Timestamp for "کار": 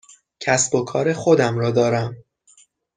0.85-1.13